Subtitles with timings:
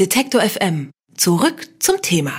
[0.00, 0.92] Detektor FM.
[1.14, 2.32] Zurück zum Thema.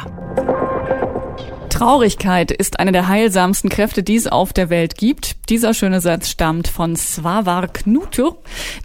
[1.70, 5.36] Traurigkeit ist eine der heilsamsten Kräfte, die es auf der Welt gibt.
[5.52, 8.36] Dieser schöne Satz stammt von Svavar Knutu.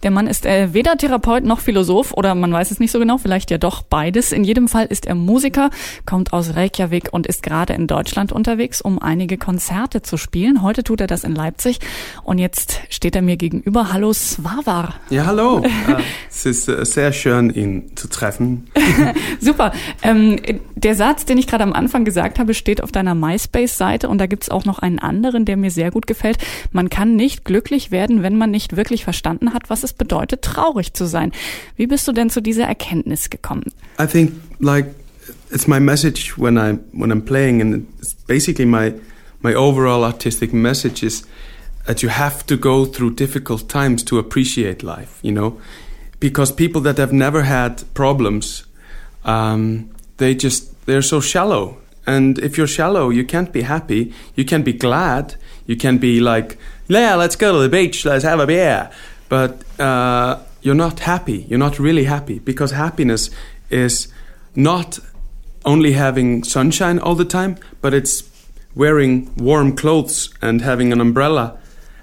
[0.02, 3.18] Der Mann ist äh, weder Therapeut noch Philosoph oder man weiß es nicht so genau,
[3.18, 4.32] vielleicht ja doch beides.
[4.32, 5.70] In jedem Fall ist er Musiker,
[6.06, 10.60] kommt aus Reykjavik und ist gerade in Deutschland unterwegs, um einige Konzerte zu spielen.
[10.60, 11.78] Heute tut er das in Leipzig
[12.24, 13.92] und jetzt steht er mir gegenüber.
[13.92, 14.96] Hallo Svavar.
[15.08, 15.58] Ja, hallo.
[15.58, 15.64] uh,
[16.28, 18.66] es ist uh, sehr schön, ihn zu treffen.
[19.40, 19.70] Super.
[20.02, 20.40] Ähm,
[20.74, 24.26] der Satz, den ich gerade am Anfang gesagt habe, steht auf deiner MySpace-Seite und da
[24.26, 26.38] gibt's auch noch einen anderen, der mir sehr gut gefällt.
[26.72, 30.92] Man kann nicht glücklich werden, wenn man nicht wirklich verstanden hat, was es bedeutet, traurig
[30.94, 31.32] zu sein.
[31.76, 33.72] Wie bist du denn zu dieser Erkenntnis gekommen?
[34.00, 34.94] I think like
[35.50, 38.94] it's my message when I when I'm playing and it's basically my
[39.42, 41.24] my overall artistic message is
[41.86, 45.58] that you have to go through difficult times to appreciate life, you know?
[46.18, 48.64] Because people that have never had problems
[49.24, 54.14] um, they just they're so shallow And if you're shallow, you can't be happy.
[54.36, 55.34] You can be glad.
[55.66, 58.90] You can be like, yeah, let's go to the beach, let's have a beer.
[59.28, 61.46] But uh, you're not happy.
[61.48, 63.30] You're not really happy because happiness
[63.70, 64.08] is
[64.54, 64.98] not
[65.64, 68.22] only having sunshine all the time, but it's
[68.74, 71.58] wearing warm clothes and having an umbrella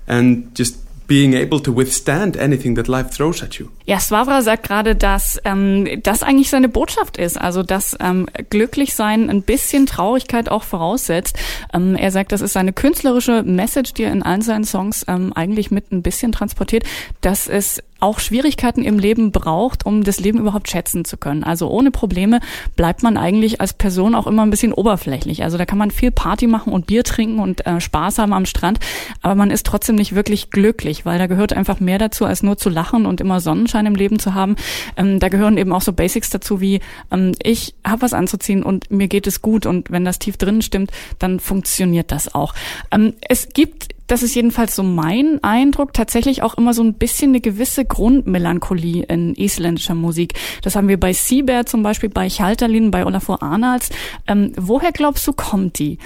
[0.07, 0.77] and just
[1.07, 3.71] being able to withstand anything that life throws at you.
[3.85, 8.95] Ja, Swavra sagt gerade, dass ähm, das eigentlich seine Botschaft ist, also dass ähm, glücklich
[8.95, 11.37] sein ein bisschen Traurigkeit auch voraussetzt.
[11.73, 15.33] Ähm, er sagt, das ist seine künstlerische Message, die er in allen seinen Songs ähm,
[15.33, 16.85] eigentlich mit ein bisschen transportiert,
[17.21, 21.43] dass es auch Schwierigkeiten im Leben braucht, um das Leben überhaupt schätzen zu können.
[21.45, 22.41] Also ohne Probleme
[22.75, 25.43] bleibt man eigentlich als Person auch immer ein bisschen oberflächlich.
[25.43, 28.45] Also da kann man viel Party machen und Bier trinken und äh, Spaß haben am
[28.45, 28.79] Strand,
[29.21, 32.57] aber man ist trotzdem nicht wirklich glücklich, weil da gehört einfach mehr dazu, als nur
[32.57, 34.55] zu lachen und immer Sonnenschein im Leben zu haben.
[34.97, 36.79] Ähm, da gehören eben auch so Basics dazu wie
[37.11, 40.61] ähm, ich habe was anzuziehen und mir geht es gut und wenn das tief drinnen
[40.61, 42.53] stimmt, dann funktioniert das auch.
[42.91, 47.29] Ähm, es gibt das ist jedenfalls so mein Eindruck, tatsächlich auch immer so ein bisschen
[47.29, 50.33] eine gewisse Grundmelancholie in isländischer Musik.
[50.61, 53.89] Das haben wir bei Seabear zum Beispiel, bei Chaltalin, bei Olafur Arnalds.
[54.27, 55.97] Ähm, woher glaubst du, kommt die?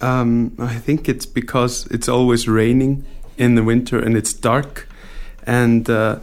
[0.00, 3.04] Um, I think it's because it's always raining
[3.36, 4.88] in the winter and it's dark.
[5.46, 6.16] And, uh,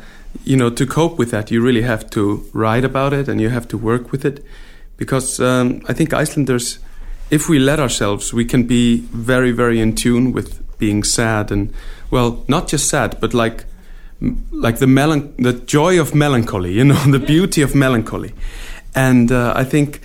[0.43, 3.49] you know, to cope with that, you really have to write about it and you
[3.49, 4.43] have to work with it.
[4.97, 6.79] Because um, I think Icelanders,
[7.29, 11.73] if we let ourselves, we can be very, very in tune with being sad and
[12.09, 13.65] well, not just sad, but like
[14.51, 18.33] like the melan- the joy of melancholy, you know, the beauty of melancholy.
[18.93, 20.01] And uh, I think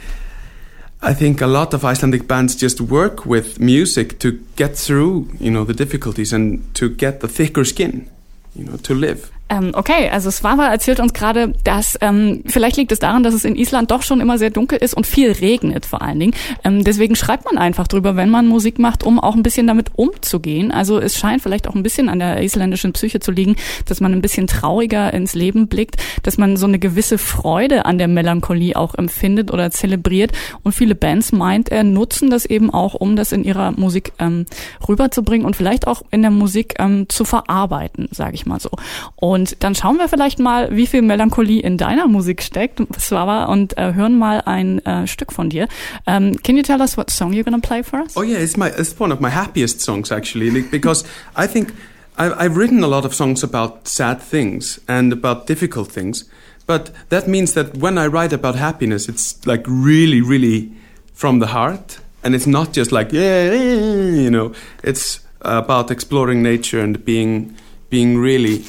[1.02, 5.50] I think a lot of Icelandic bands just work with music to get through, you
[5.50, 8.08] know, the difficulties and to get the thicker skin,
[8.54, 9.30] you know, to live.
[9.48, 13.44] Ähm, okay, also Svava erzählt uns gerade, dass ähm, vielleicht liegt es daran, dass es
[13.44, 16.34] in Island doch schon immer sehr dunkel ist und viel regnet vor allen Dingen.
[16.64, 19.90] Ähm, deswegen schreibt man einfach drüber, wenn man Musik macht, um auch ein bisschen damit
[19.94, 20.72] umzugehen.
[20.72, 23.54] Also es scheint vielleicht auch ein bisschen an der isländischen Psyche zu liegen,
[23.84, 27.98] dass man ein bisschen trauriger ins Leben blickt, dass man so eine gewisse Freude an
[27.98, 30.32] der Melancholie auch empfindet oder zelebriert.
[30.64, 34.46] Und viele Bands meint er nutzen das eben auch, um das in ihrer Musik ähm,
[34.88, 38.70] rüberzubringen und vielleicht auch in der Musik ähm, zu verarbeiten, sage ich mal so.
[39.14, 43.44] Und und dann schauen wir vielleicht mal, wie viel Melancholie in deiner Musik steckt, Swava,
[43.44, 45.68] und äh, hören mal ein äh, Stück von dir.
[46.06, 48.16] Um, can you tell us what song you're going to play for us?
[48.16, 51.04] Oh yeah, it's my it's one of my happiest songs actually because
[51.36, 51.74] I think
[52.16, 56.24] I've, I've written a lot of songs about sad things and about difficult things,
[56.66, 60.72] but that means that when I write about happiness, it's like really, really
[61.12, 66.80] from the heart, and it's not just like yeah, you know, it's about exploring nature
[66.80, 67.54] and being
[67.90, 68.64] being really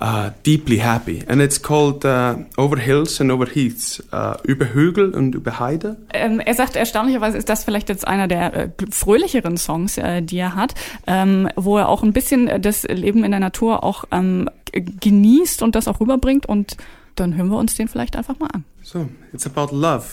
[0.00, 1.22] uh, deeply happy.
[1.26, 5.96] And it's called uh, Over Hills and Over Heaths, uh, über Hügel und über Heide.
[6.12, 10.38] Ähm, er sagt, erstaunlicherweise ist das vielleicht jetzt einer der äh, fröhlicheren Songs, äh, die
[10.38, 10.74] er hat,
[11.06, 15.74] ähm, wo er auch ein bisschen das Leben in der Natur auch ähm, genießt und
[15.74, 16.46] das auch rüberbringt.
[16.46, 16.76] Und
[17.14, 18.64] dann hören wir uns den vielleicht einfach mal an.
[18.82, 20.04] So, it's about love.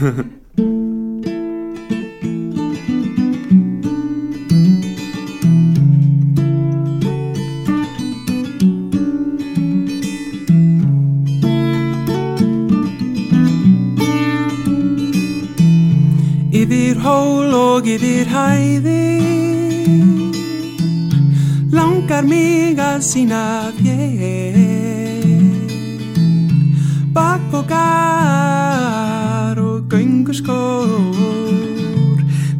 [17.02, 19.18] Hól og yfir hæði
[21.74, 24.58] Langar mig að sína þér.
[27.16, 27.72] Bakbókar
[29.58, 30.62] og gönguskór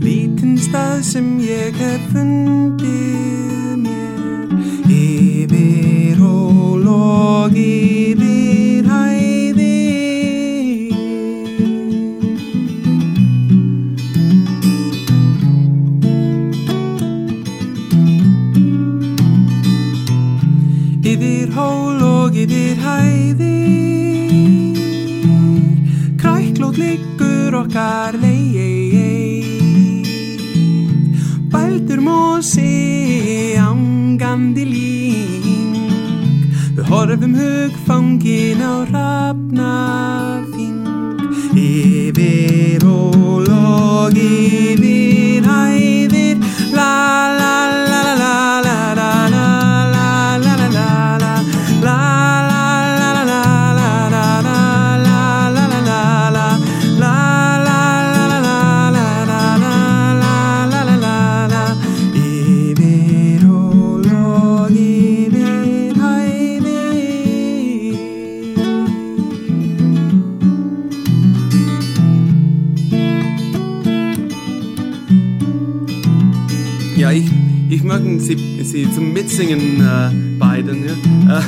[0.02, 4.50] Lítinn stað sem ég hef fundið mér.
[4.90, 8.21] Yfir hól og yfir
[21.52, 23.62] yfir hæðir.
[26.20, 29.43] Kræklót liggur okkar leið
[31.52, 35.76] Bældur mósi ángandi líng
[36.76, 40.81] Við horfum hugfangin á rafnafing
[41.52, 46.37] Yfir og log yfir hæðir.
[46.72, 46.93] La
[47.38, 47.71] la la
[79.32, 81.38] Mitsingen äh, beiden ja?
[81.38, 81.43] äh,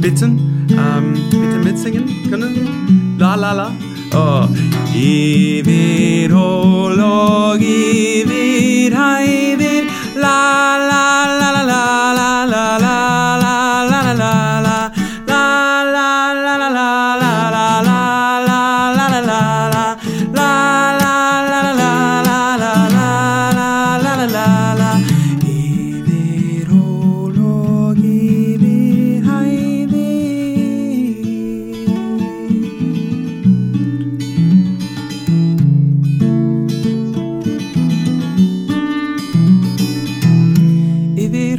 [0.00, 0.64] bitten.
[0.70, 3.16] Ähm, bitte mitsingen können?
[3.18, 3.72] La la la.
[4.14, 4.46] Oh.
[4.94, 10.79] Yfir og log yfir hæðir La la la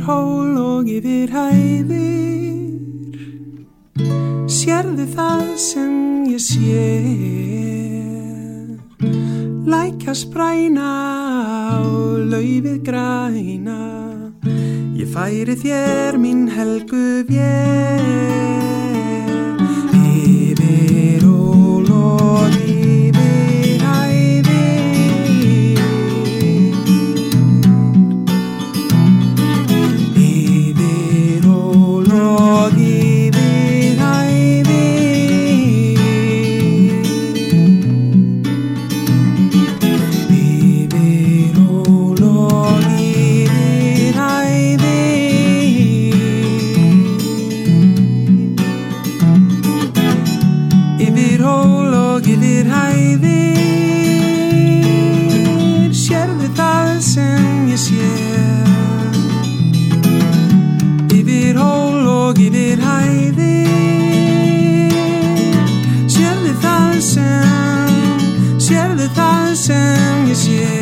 [0.02, 3.14] Yfir hól og yfir hæðir.
[4.50, 6.90] Sérðu það sem ég sé.
[9.70, 10.90] Lækja spræna
[11.86, 13.82] og laufið græna.
[14.98, 18.81] Ég færi þér mín helgu vér
[70.52, 70.81] you.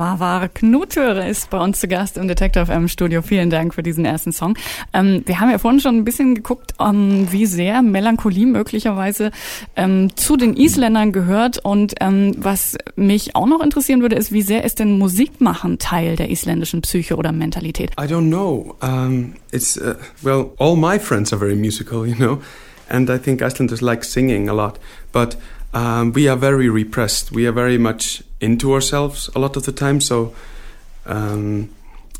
[0.00, 3.20] Svavar Knutöre ist bei uns zu Gast im Detector FM Studio.
[3.20, 4.56] Vielen Dank für diesen ersten Song.
[4.94, 9.30] Ähm, wir haben ja vorhin schon ein bisschen geguckt, ähm, wie sehr Melancholie möglicherweise
[9.76, 11.58] ähm, zu den Isländern gehört.
[11.58, 16.16] Und ähm, was mich auch noch interessieren würde, ist, wie sehr ist denn Musikmachen Teil
[16.16, 17.90] der isländischen Psyche oder Mentalität?
[18.00, 18.74] I don't know.
[18.80, 22.40] Um, it's uh, well, all my friends are very musical, you know,
[22.88, 24.78] and I think Icelanders like singing a lot.
[25.12, 25.36] But
[25.74, 27.32] um, we are very repressed.
[27.32, 30.00] We are very much into ourselves a lot of the time.
[30.00, 30.34] So,
[31.06, 31.70] um,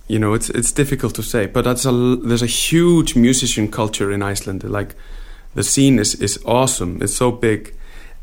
[0.06, 1.46] you know, it's it's difficult to say.
[1.46, 4.64] But that's a there's a huge musician culture in Iceland.
[4.64, 4.94] Like
[5.54, 7.02] the scene is is awesome.
[7.02, 7.74] It's so big,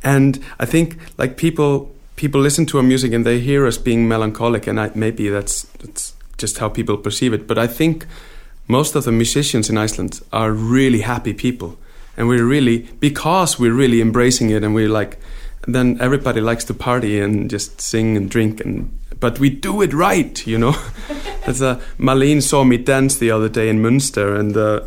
[0.04, 4.08] and I think like people people listen to our music and they hear us being
[4.08, 7.48] melancholic, and I, maybe that's that's just how people perceive it.
[7.48, 8.06] But I think
[8.68, 11.77] most of the musicians in Iceland are really happy people,
[12.18, 15.18] and we're really because we're really embracing it, and we're like,
[15.68, 19.94] then everybody likes to party and just sing and drink, and but we do it
[19.94, 20.72] right, you know.
[21.46, 24.56] That's a Marlene saw me dance the other day in Munster, and.
[24.56, 24.82] Uh,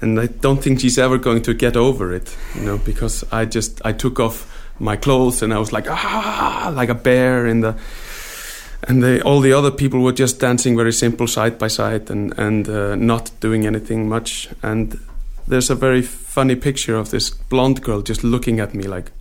[0.00, 3.46] and I don't think she's ever going to get over it, you know, because I
[3.46, 7.60] just I took off my clothes and I was like ah like a bear in
[7.60, 7.74] the
[8.86, 12.36] and they, all the other people were just dancing very simple side by side and
[12.36, 14.98] and uh, not doing anything much and
[15.46, 19.12] there's a very funny picture of this blonde girl just looking at me like,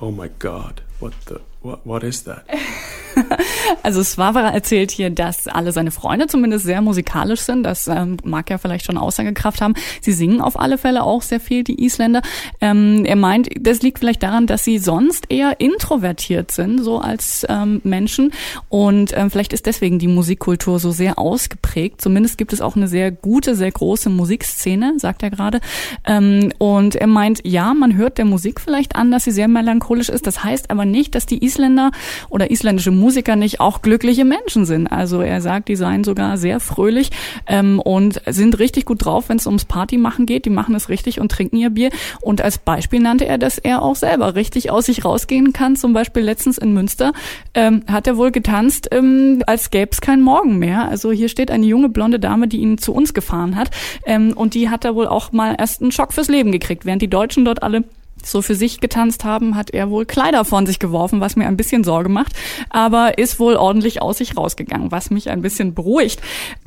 [0.00, 2.46] oh my god, what the, what, what is that?
[3.82, 7.62] Also Swavara erzählt hier, dass alle seine Freunde zumindest sehr musikalisch sind.
[7.62, 9.74] Das ähm, mag ja vielleicht schon Aussagekraft haben.
[10.00, 12.22] Sie singen auf alle Fälle auch sehr viel, die Isländer.
[12.60, 17.46] Ähm, er meint, das liegt vielleicht daran, dass sie sonst eher introvertiert sind, so als
[17.48, 18.32] ähm, Menschen.
[18.68, 22.00] Und ähm, vielleicht ist deswegen die Musikkultur so sehr ausgeprägt.
[22.00, 25.60] Zumindest gibt es auch eine sehr gute, sehr große Musikszene, sagt er gerade.
[26.04, 30.08] Ähm, und er meint, ja, man hört der Musik vielleicht an, dass sie sehr melancholisch
[30.08, 30.26] ist.
[30.26, 31.92] Das heißt aber nicht, dass die Isländer
[32.30, 34.88] oder isländische Musiker nicht auch glückliche Menschen sind.
[34.88, 37.10] Also er sagt, die seien sogar sehr fröhlich
[37.46, 40.44] ähm, und sind richtig gut drauf, wenn es ums Partymachen geht.
[40.44, 41.90] Die machen es richtig und trinken ihr Bier.
[42.20, 45.76] Und als Beispiel nannte er, dass er auch selber richtig aus sich rausgehen kann.
[45.76, 47.12] Zum Beispiel letztens in Münster
[47.54, 50.88] ähm, hat er wohl getanzt, ähm, als gäbe es keinen Morgen mehr.
[50.88, 53.70] Also hier steht eine junge blonde Dame, die ihn zu uns gefahren hat.
[54.04, 57.02] Ähm, und die hat da wohl auch mal erst einen Schock fürs Leben gekriegt, während
[57.02, 57.84] die Deutschen dort alle
[58.26, 61.56] so für sich getanzt haben, hat er wohl Kleider von sich geworfen, was mir ein
[61.56, 62.32] bisschen Sorge macht,
[62.70, 66.20] aber ist wohl ordentlich aus sich rausgegangen, was mich ein bisschen beruhigt.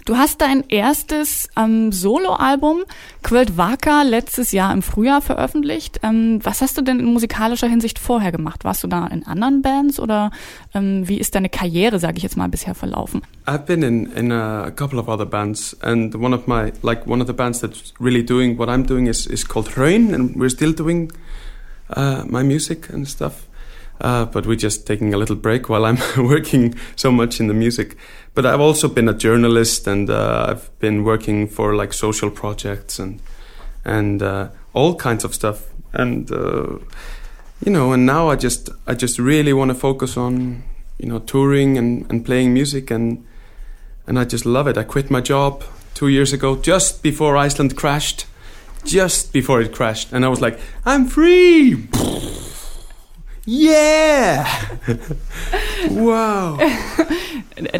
[0.06, 2.84] Du hast dein erstes ähm, Soloalbum
[3.22, 6.00] Quilt Waka letztes Jahr im Frühjahr veröffentlicht.
[6.04, 8.64] Ähm, was hast du denn in musikalischer Hinsicht vorher gemacht?
[8.64, 10.32] Warst du da in anderen Bands oder
[10.74, 13.22] ähm, wie ist deine Karriere, sage ich jetzt mal, bisher verlaufen?
[13.46, 17.22] I've been in, in a couple of other bands and one of my like one
[17.22, 20.50] of the bands that's really doing what I'm doing is, is called Hraun and we're
[20.50, 21.12] still doing
[21.92, 23.48] uh, my music and stuff.
[24.02, 27.54] Uh, but we're just taking a little break while I'm working so much in the
[27.54, 27.98] music.
[28.34, 33.00] But I've also been a journalist and uh, I've been working for like social projects
[33.00, 33.20] and
[33.84, 35.68] and uh, all kinds of stuff.
[35.92, 36.78] And uh,
[37.66, 40.64] you know, and now I just I just really want to focus on
[40.98, 43.26] you know touring and, and playing music and
[44.08, 44.78] and I just love it.
[44.78, 48.26] I quit my job two years ago, just before Iceland crashed
[48.84, 51.88] just before it crashed, and I was like, I'm free.
[53.50, 54.46] Yeah!
[55.90, 56.60] wow!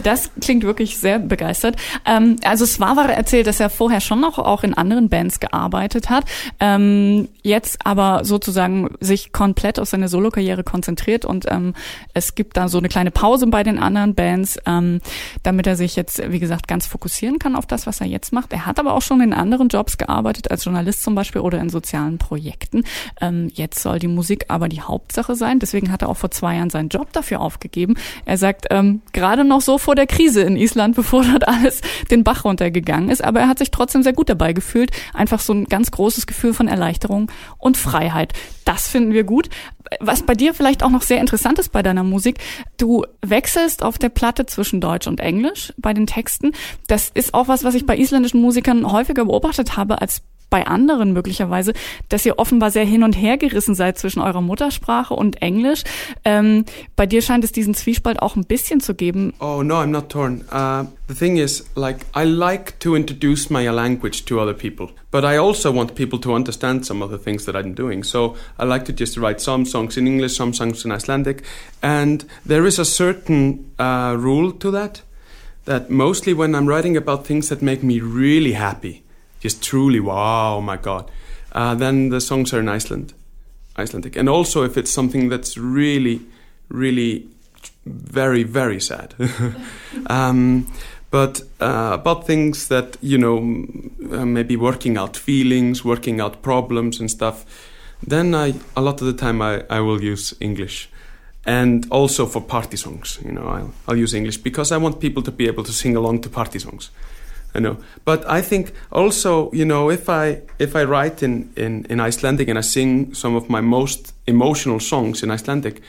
[0.04, 1.78] Das klingt wirklich sehr begeistert.
[2.06, 6.26] Ähm, also Swavara erzählt, dass er vorher schon noch auch in anderen Bands gearbeitet hat,
[6.60, 11.76] ähm, jetzt aber sozusagen sich komplett auf seine Solokarriere konzentriert und ähm,
[12.14, 15.00] es gibt da so eine kleine Pause bei den anderen Bands, ähm,
[15.44, 18.52] damit er sich jetzt, wie gesagt, ganz fokussieren kann auf das, was er jetzt macht.
[18.52, 21.70] Er hat aber auch schon in anderen Jobs gearbeitet, als Journalist zum Beispiel oder in
[21.70, 22.84] sozialen Projekten.
[23.54, 25.59] Jetzt soll die Musik aber die Hauptsache sein.
[25.60, 27.96] Deswegen hat er auch vor zwei Jahren seinen Job dafür aufgegeben.
[28.26, 32.24] Er sagt, ähm, gerade noch so vor der Krise in Island, bevor dort alles den
[32.24, 33.24] Bach runtergegangen ist.
[33.24, 34.92] Aber er hat sich trotzdem sehr gut dabei gefühlt.
[35.14, 38.34] Einfach so ein ganz großes Gefühl von Erleichterung und Freiheit.
[38.66, 39.50] Das finden wir gut.
[40.00, 42.38] Was bei dir vielleicht auch noch sehr interessant ist bei deiner Musik,
[42.78, 46.52] du wechselst auf der Platte zwischen Deutsch und Englisch bei den Texten.
[46.88, 51.14] Das ist auch was, was ich bei isländischen Musikern häufiger beobachtet habe als bei anderen
[51.14, 51.74] möglicherweise,
[52.10, 55.84] dass ihr offenbar sehr hin und her gerissen seid zwischen eurer Muttersprache und Englisch.
[56.26, 56.66] Ähm,
[56.96, 59.34] bei dir scheint es diesen Zwiespalt auch ein bisschen zu geben.
[59.40, 60.44] Oh no, I'm not torn.
[60.52, 65.24] Uh, the thing is, like, I like to introduce my language to other people, but
[65.24, 68.04] I also want people to understand some of the things that I'm doing.
[68.04, 71.44] So I like to just write some songs in English, some songs in Icelandic,
[71.82, 75.02] and there is a certain uh, rule to that.
[75.66, 79.04] That mostly when I'm writing about things that make me really happy,
[79.40, 81.10] just truly wow my god.
[81.52, 83.14] Uh, then the songs are in iceland
[83.78, 84.16] icelandic.
[84.16, 86.22] And also if it's something that's really
[86.70, 87.28] really
[87.86, 89.16] very very sad.
[90.08, 90.68] Um,
[91.12, 93.38] but uh, about things that you know
[94.12, 97.46] uh, maybe working out feelings working out problems and stuff
[98.06, 100.90] then I, a lot of the time I, I will use english.
[101.46, 105.24] And also for party songs you know I'll, I'll use english because i want people
[105.24, 106.92] to be able to sing along to party songs
[107.56, 111.86] I know, but I think also, you know, if I if I write in, in,
[111.90, 115.82] in Icelandic and I sing some of my most emotional songs in Icelandic,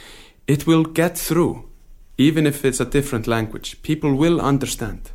[0.47, 1.69] it will get through,
[2.17, 3.83] even if it's a different language.
[3.83, 5.11] People will understand.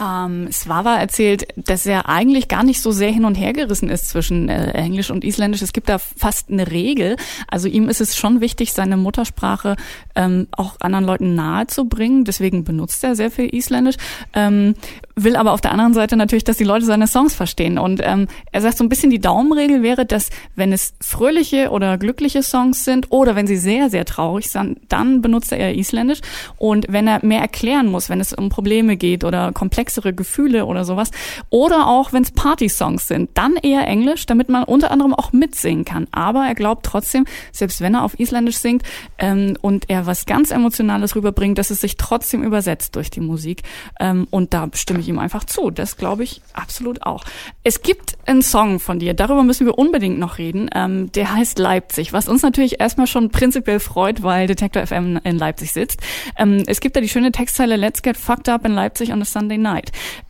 [0.00, 4.08] Ähm, Svava erzählt, dass er eigentlich gar nicht so sehr hin und her gerissen ist
[4.08, 5.62] zwischen äh, Englisch und Isländisch.
[5.62, 7.16] Es gibt da fast eine Regel.
[7.48, 9.76] Also ihm ist es schon wichtig, seine Muttersprache
[10.14, 12.24] ähm, auch anderen Leuten nahe zu bringen.
[12.24, 13.96] Deswegen benutzt er sehr viel Isländisch.
[14.34, 14.74] Ähm,
[15.16, 17.78] will aber auf der anderen Seite natürlich, dass die Leute seine Songs verstehen.
[17.78, 21.98] Und ähm, er sagt so ein bisschen, die Daumenregel wäre, dass wenn es fröhliche oder
[21.98, 26.20] glückliche Songs sind oder wenn sie sehr, sehr traurig sind, dann benutzt er eher Isländisch.
[26.56, 30.66] Und wenn er mehr erklären muss, wenn es um Probleme geht oder komplex komplexere Gefühle
[30.66, 31.10] oder sowas.
[31.50, 35.84] Oder auch, wenn es Party-Songs sind, dann eher Englisch, damit man unter anderem auch mitsingen
[35.84, 36.06] kann.
[36.12, 38.82] Aber er glaubt trotzdem, selbst wenn er auf Isländisch singt
[39.18, 43.62] ähm, und er was ganz Emotionales rüberbringt, dass es sich trotzdem übersetzt durch die Musik.
[43.98, 45.70] Ähm, und da stimme ich ihm einfach zu.
[45.70, 47.24] Das glaube ich absolut auch.
[47.64, 50.68] Es gibt einen Song von dir, darüber müssen wir unbedingt noch reden.
[50.74, 55.38] Ähm, der heißt Leipzig, was uns natürlich erstmal schon prinzipiell freut, weil Detector FM in
[55.38, 56.00] Leipzig sitzt.
[56.36, 59.24] Ähm, es gibt da die schöne Textzeile Let's get fucked up in Leipzig on a
[59.24, 59.77] Sunday night.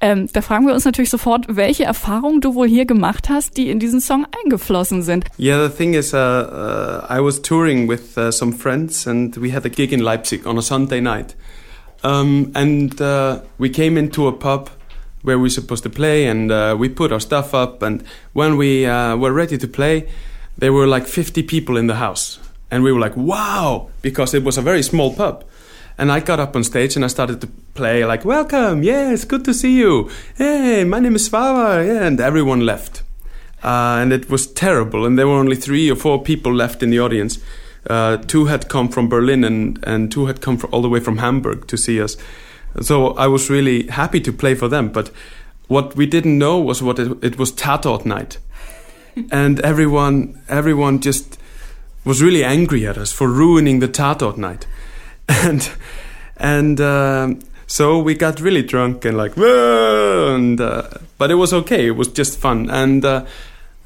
[0.00, 3.70] Ähm, da fragen wir uns natürlich sofort, welche Erfahrungen du wohl hier gemacht hast, die
[3.70, 5.24] in diesen Song eingeflossen sind.
[5.38, 9.52] Yeah, the thing is, uh, uh, I was touring with uh, some friends and we
[9.52, 11.34] had a gig in Leipzig on a Sunday night.
[12.02, 14.70] Um, and uh, we came into a pub
[15.22, 17.82] where we were supposed to play and uh, we put our stuff up.
[17.82, 20.08] And when we uh, were ready to play,
[20.56, 22.38] there were like 50 people in the house.
[22.70, 25.44] And we were like, wow, because it was a very small pub.
[25.98, 29.44] And I got up on stage and I started to play like, welcome, yes, good
[29.46, 30.08] to see you.
[30.36, 33.02] Hey, my name is Svava, yeah, and everyone left.
[33.64, 36.90] Uh, and it was terrible, and there were only three or four people left in
[36.90, 37.40] the audience.
[37.90, 41.18] Uh, two had come from Berlin, and, and two had come all the way from
[41.18, 42.16] Hamburg to see us.
[42.80, 44.90] So I was really happy to play for them.
[44.90, 45.10] But
[45.66, 48.38] what we didn't know was what it, it was Tatort night,
[49.32, 51.38] and everyone everyone just
[52.04, 54.66] was really angry at us for ruining the Tatort night,
[55.46, 55.70] and
[56.36, 56.80] and.
[56.80, 61.88] Um, so we got really drunk and like, and uh, but it was okay.
[61.88, 63.26] It was just fun, and uh,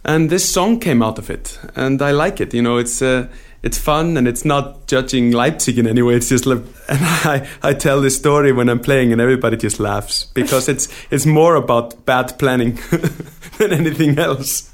[0.04, 2.54] and this song came out of it, and I like it.
[2.54, 3.26] You know, it's uh,
[3.62, 6.14] it's fun and it's not judging Leipzig in any way.
[6.16, 9.78] It's just like, and I I tell this story when I'm playing, and everybody just
[9.78, 12.78] laughs because it's it's more about bad planning
[13.58, 14.70] than anything else.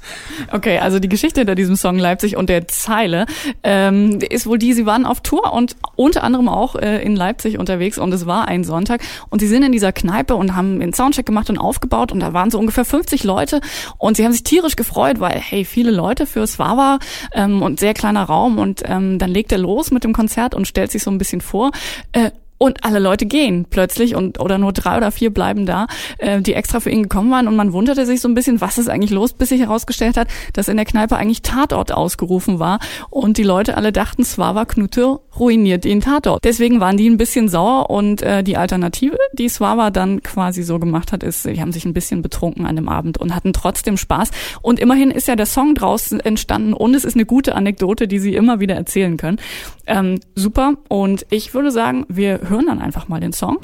[0.51, 3.25] Okay, also die Geschichte hinter diesem Song Leipzig und der Zeile
[3.63, 7.59] ähm, ist wohl die, sie waren auf Tour und unter anderem auch äh, in Leipzig
[7.59, 10.93] unterwegs und es war ein Sonntag und sie sind in dieser Kneipe und haben einen
[10.93, 13.61] Soundcheck gemacht und aufgebaut und da waren so ungefähr 50 Leute
[13.97, 16.99] und sie haben sich tierisch gefreut, weil hey, viele Leute für Swava
[17.33, 20.67] ähm, und sehr kleiner Raum und ähm, dann legt er los mit dem Konzert und
[20.67, 21.71] stellt sich so ein bisschen vor.
[22.11, 25.87] Äh, und alle Leute gehen plötzlich und oder nur drei oder vier bleiben da,
[26.19, 28.77] äh, die extra für ihn gekommen waren und man wunderte sich so ein bisschen, was
[28.77, 32.79] ist eigentlich los, bis sich herausgestellt hat, dass in der Kneipe eigentlich Tatort ausgerufen war
[33.09, 36.43] und die Leute alle dachten, Swava Knute ruiniert den Tatort.
[36.43, 40.79] Deswegen waren die ein bisschen sauer und äh, die Alternative, die Swava dann quasi so
[40.79, 43.97] gemacht hat, ist, die haben sich ein bisschen betrunken an dem Abend und hatten trotzdem
[43.97, 48.07] Spaß und immerhin ist ja der Song draußen entstanden und es ist eine gute Anekdote,
[48.07, 49.39] die sie immer wieder erzählen können.
[49.87, 53.57] Ähm, super und ich würde sagen, wir hören dann einfach mal den Song.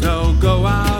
[0.00, 0.91] So go out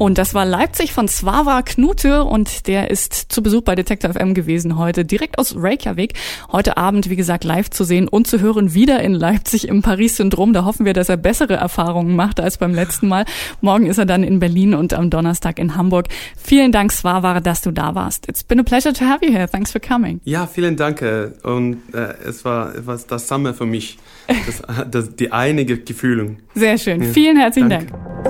[0.00, 4.32] Und das war Leipzig von Swava Knute und der ist zu Besuch bei Detector FM
[4.32, 6.14] gewesen heute, direkt aus Reykjavik.
[6.50, 10.54] Heute Abend, wie gesagt, live zu sehen und zu hören, wieder in Leipzig im Paris-Syndrom.
[10.54, 13.26] Da hoffen wir, dass er bessere Erfahrungen macht als beim letzten Mal.
[13.60, 16.08] Morgen ist er dann in Berlin und am Donnerstag in Hamburg.
[16.34, 18.26] Vielen Dank, Swava, dass du da warst.
[18.26, 19.50] It's been a pleasure to have you here.
[19.50, 20.22] Thanks for coming.
[20.24, 21.02] Ja, vielen Dank.
[21.42, 23.98] Und äh, es war war das Samme für mich.
[24.46, 26.36] Das, das, die einige Gefühle.
[26.54, 27.02] Sehr schön.
[27.04, 27.92] Vielen herzlichen Danke.
[27.92, 28.29] Dank.